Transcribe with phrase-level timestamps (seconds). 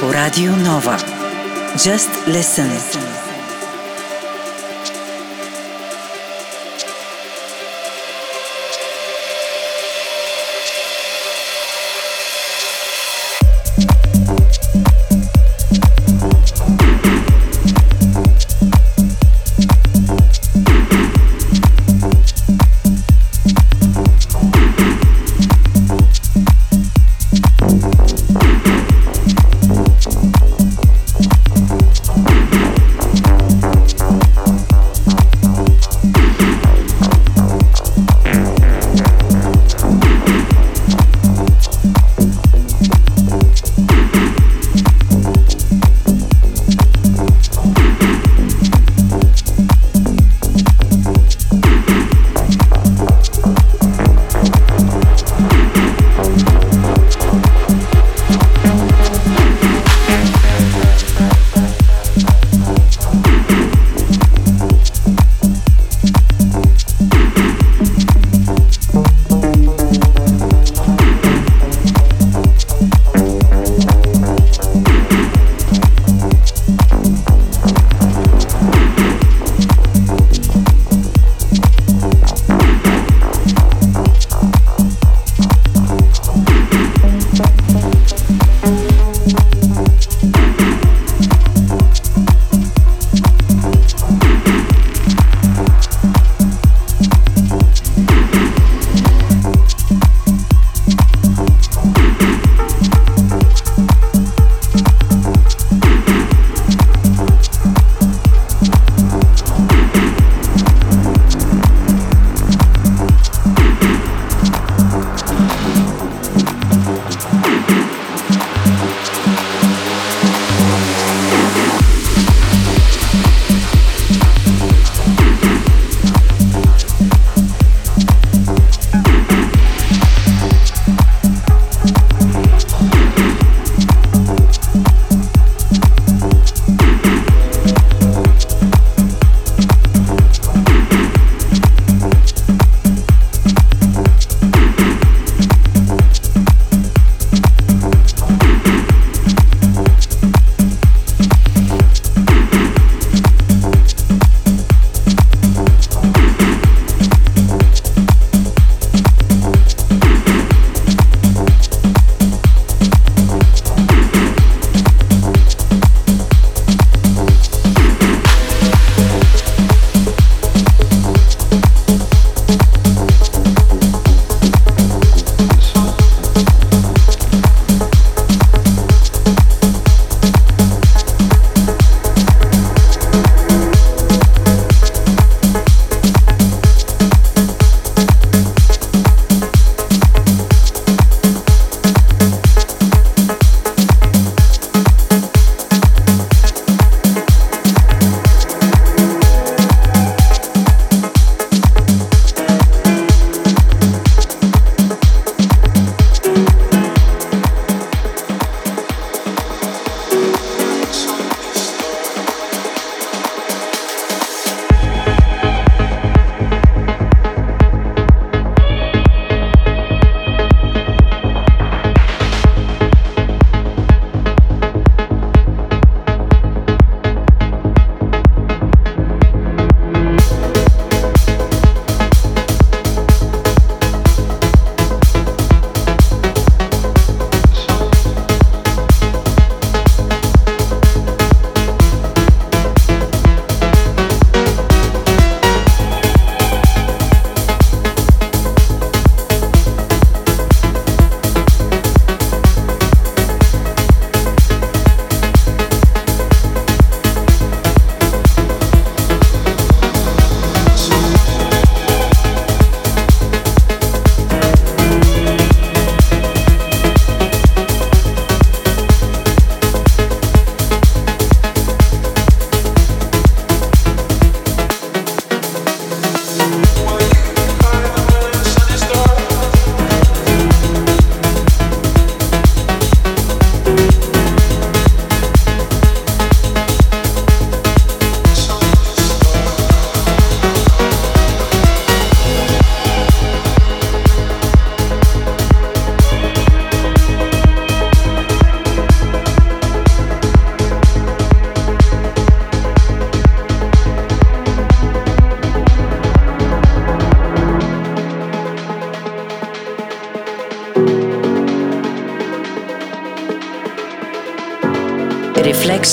[0.00, 0.96] по Радио Нова.
[1.76, 3.11] Just listen.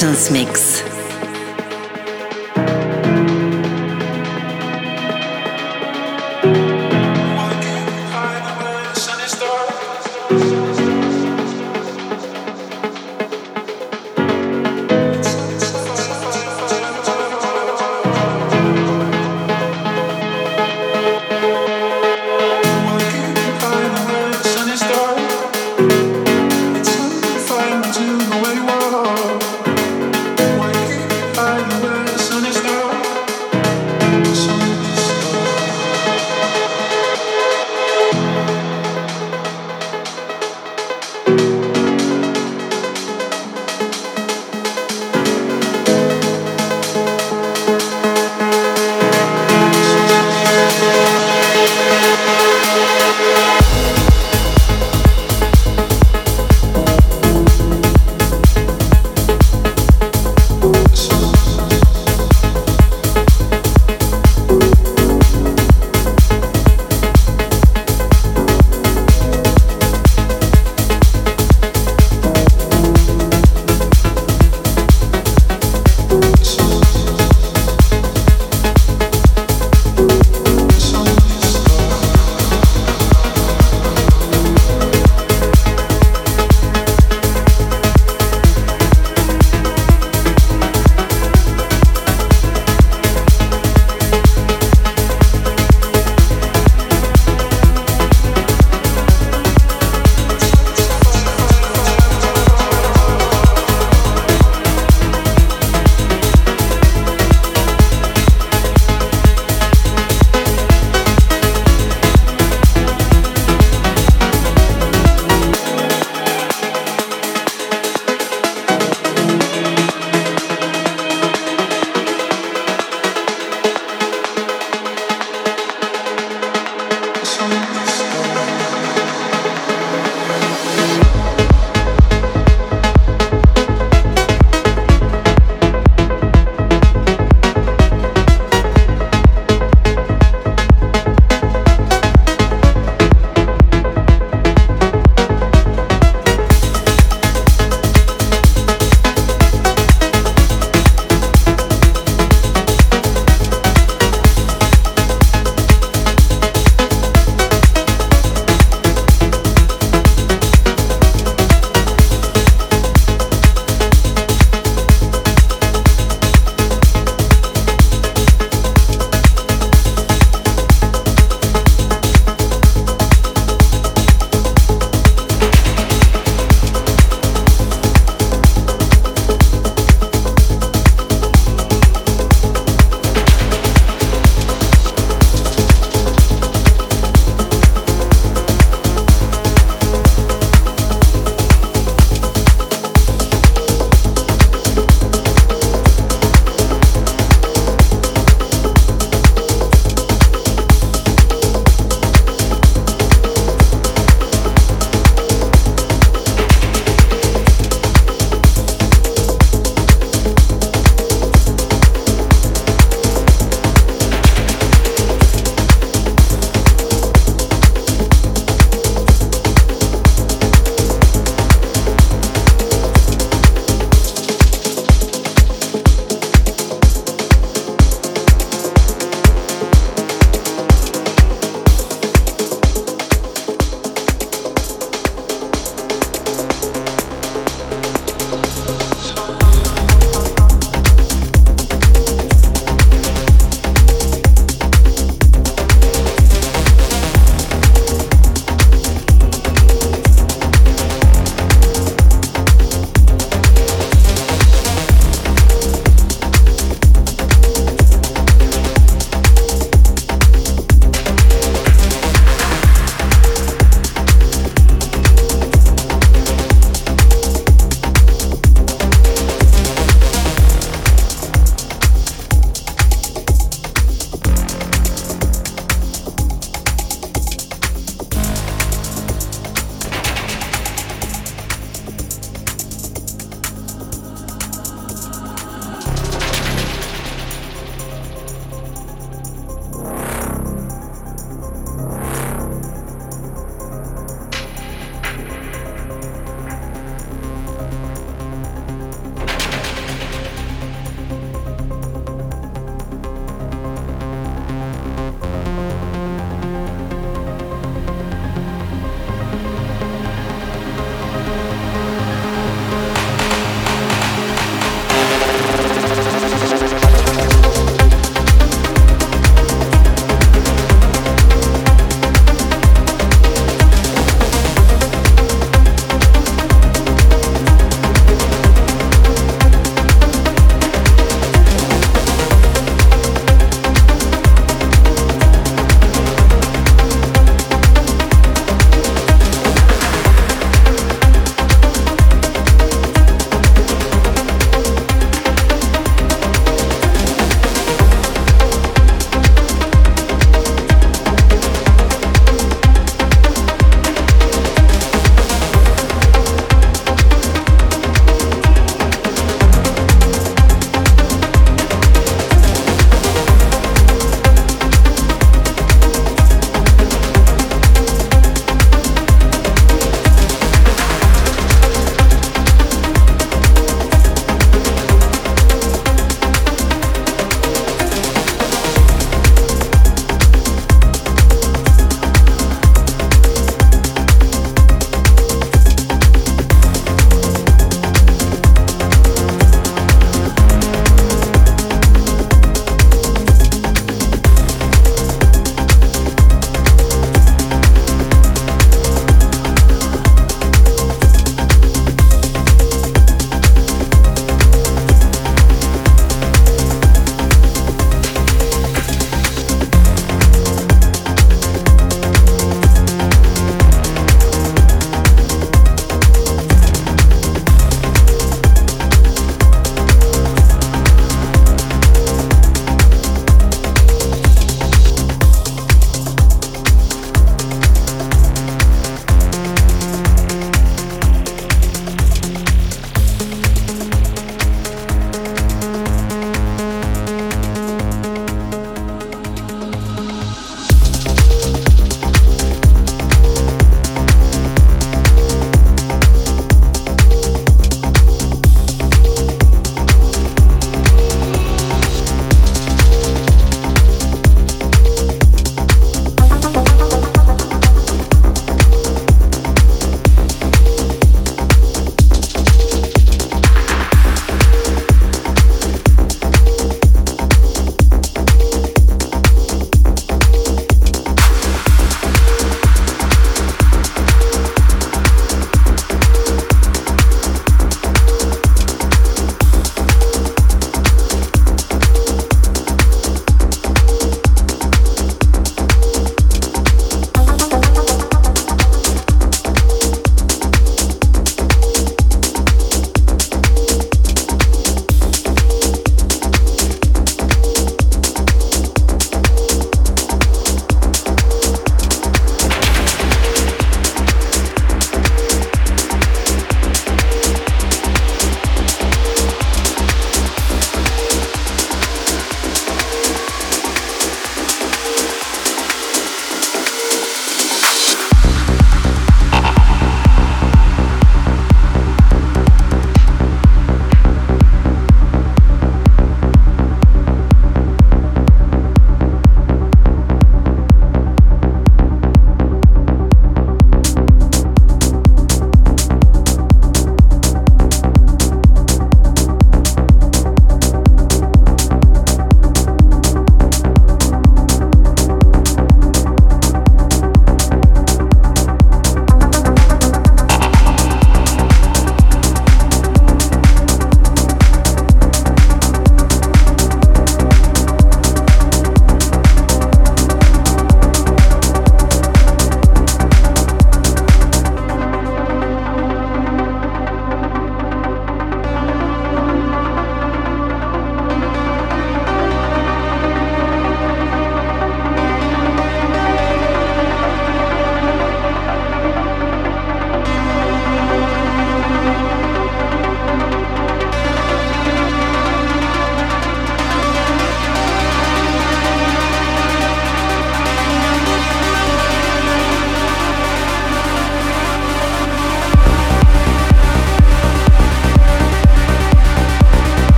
[0.00, 0.87] Reflections Mix.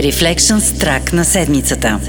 [0.00, 2.00] Reflections трак на седмицата.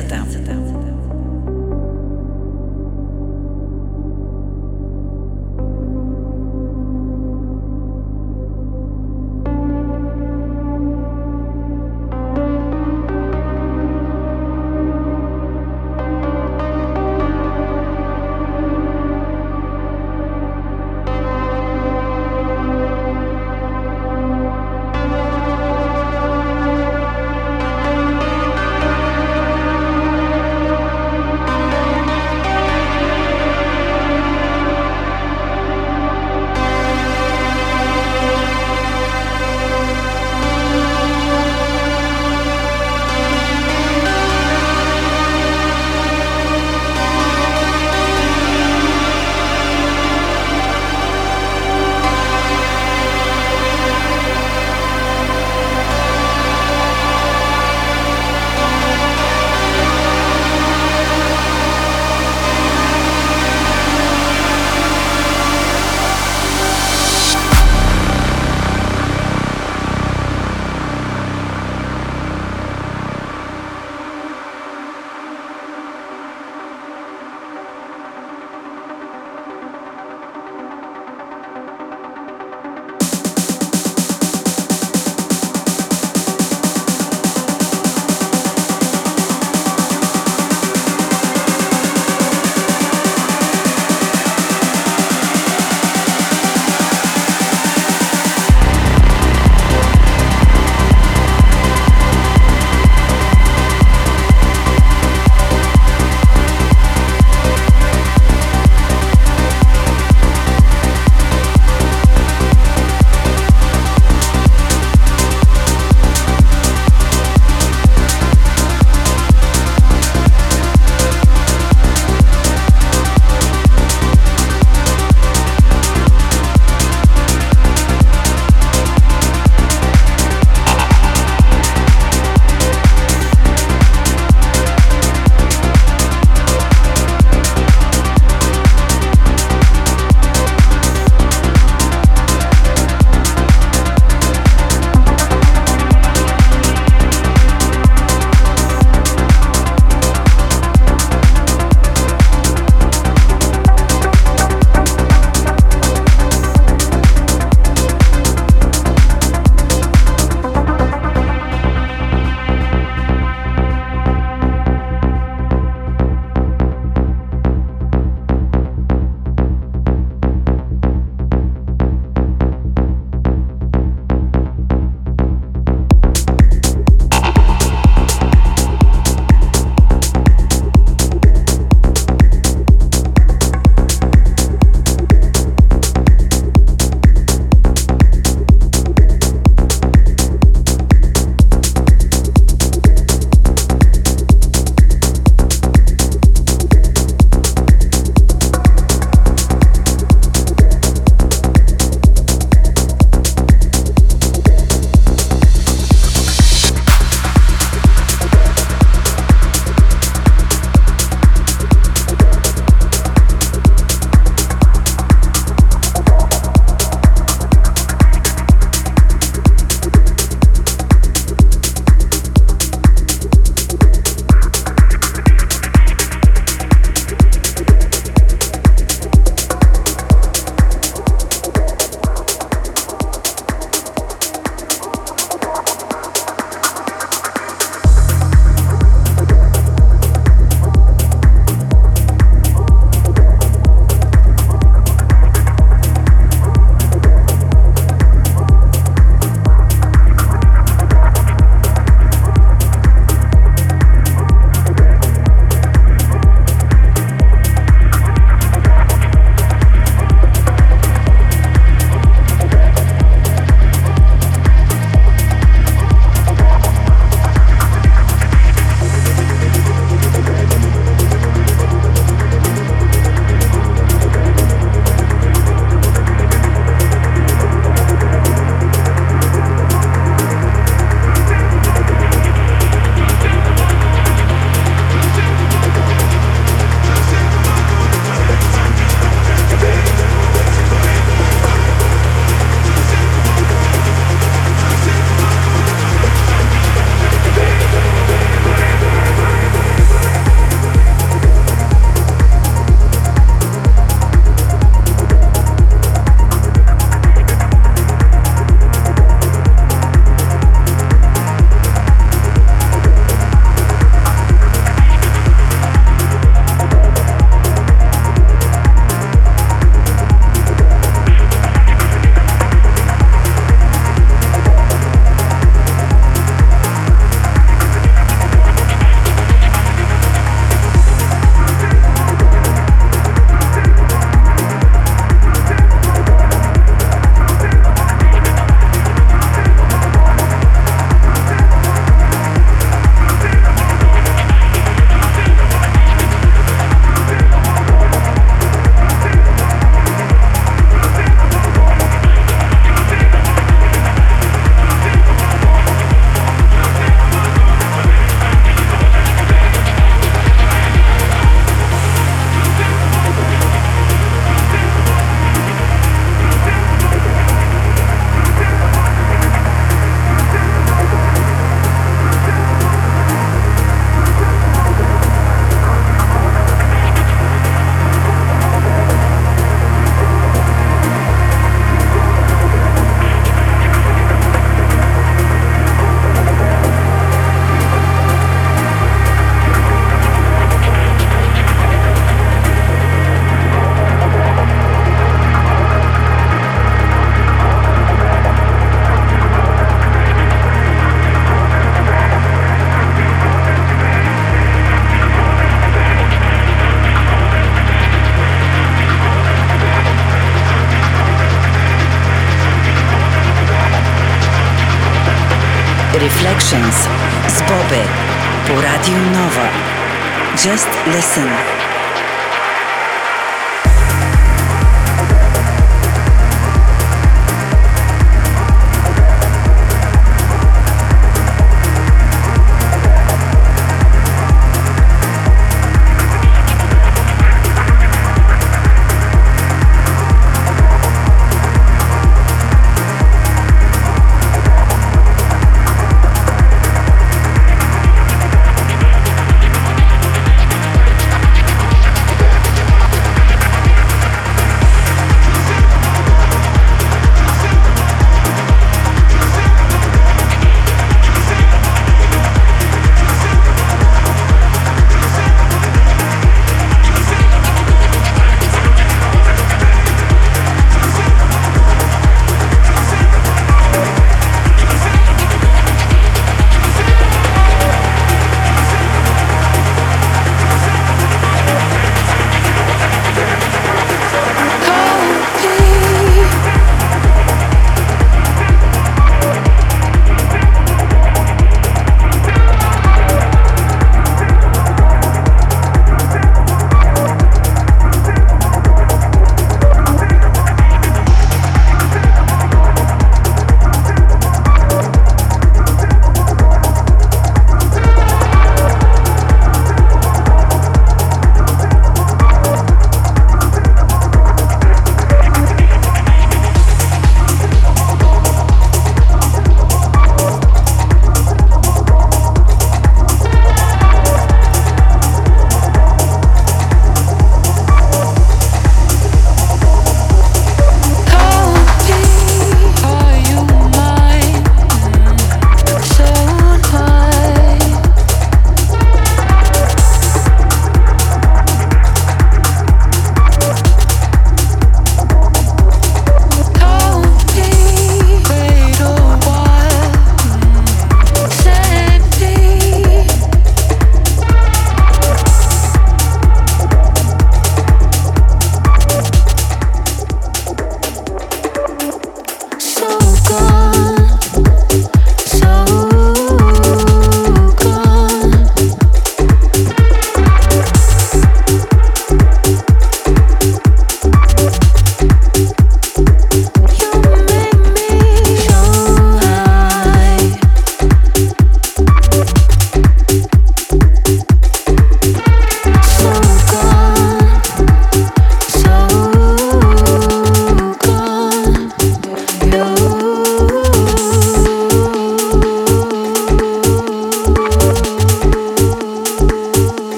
[420.44, 421.61] Just listen.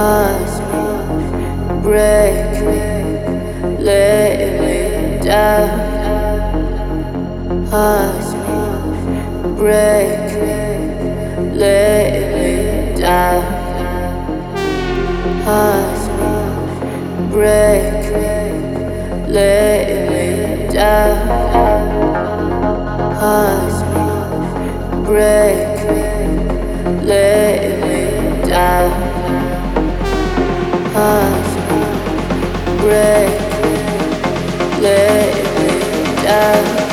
[0.00, 0.60] us
[1.82, 5.68] break, me, lay me down.
[7.70, 8.32] Us
[9.58, 13.44] break, me, lay me down.
[15.46, 16.02] Us
[17.30, 18.38] break, me,
[19.28, 21.28] lay me down.
[23.20, 23.76] Us
[25.06, 28.99] break, me, lay me down
[32.78, 33.40] break,
[34.80, 36.89] let me down.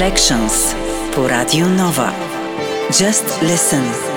[0.00, 0.74] Reflections
[1.12, 2.08] po Radio Nova.
[2.88, 4.09] Just listen.